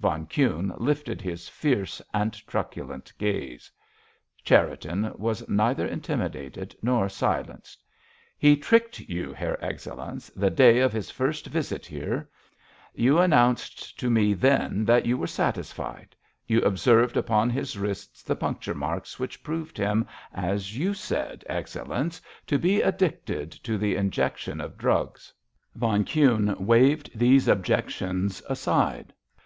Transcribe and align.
Von 0.00 0.24
Kuhne 0.26 0.72
lifted 0.80 1.20
his 1.20 1.46
fierce 1.46 2.00
and 2.14 2.32
truculent 2.46 3.12
gaze. 3.18 3.70
Cherriton 4.42 5.12
was 5.18 5.46
neither 5.46 5.86
intimidated 5.86 6.74
nor 6.80 7.10
silenced. 7.10 7.84
"He 8.38 8.56
tricked 8.56 9.00
you, 9.00 9.34
Herr 9.34 9.58
Excellenz, 9.62 10.30
the 10.34 10.48
day 10.48 10.78
of 10.78 10.94
his 10.94 11.10
first 11.10 11.48
visit 11.48 11.84
here. 11.84 12.30
You 12.94 13.18
announced 13.18 14.00
to 14.00 14.08
me 14.08 14.32
then 14.32 14.86
that 14.86 15.04
you 15.04 15.18
were 15.18 15.26
satisfied. 15.26 16.16
You 16.46 16.62
observed 16.62 17.18
upon 17.18 17.50
his 17.50 17.76
wrists 17.76 18.22
the 18.22 18.36
punctured 18.36 18.78
marks 18.78 19.18
which 19.18 19.42
proved 19.42 19.76
him, 19.76 20.06
as 20.32 20.78
you 20.78 20.94
said, 20.94 21.44
Excellenz, 21.46 22.22
to 22.46 22.58
be 22.58 22.80
addicted 22.80 23.52
to 23.52 23.76
the 23.76 23.96
injection 23.96 24.62
of 24.62 24.78
drugs." 24.78 25.30
Von 25.74 26.06
Kuhne 26.06 26.58
waved 26.58 27.10
these 27.14 27.48
objections 27.48 28.42
aside. 28.48 29.12